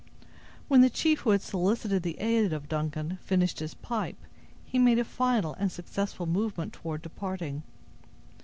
[0.67, 4.17] When the chief, who had solicited the aid of Duncan, finished his pipe,
[4.65, 7.61] he made a final and successful movement toward departing.